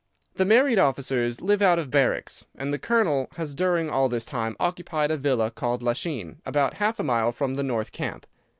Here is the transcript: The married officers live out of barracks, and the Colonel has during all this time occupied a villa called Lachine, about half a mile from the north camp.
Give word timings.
The 0.33 0.45
married 0.45 0.79
officers 0.79 1.41
live 1.41 1.61
out 1.61 1.77
of 1.77 1.91
barracks, 1.91 2.43
and 2.55 2.73
the 2.73 2.79
Colonel 2.79 3.27
has 3.35 3.53
during 3.53 3.91
all 3.91 4.09
this 4.09 4.25
time 4.25 4.55
occupied 4.59 5.11
a 5.11 5.15
villa 5.17 5.51
called 5.51 5.83
Lachine, 5.83 6.37
about 6.43 6.77
half 6.81 6.99
a 6.99 7.03
mile 7.03 7.31
from 7.31 7.53
the 7.53 7.61
north 7.61 7.91
camp. 7.91 8.25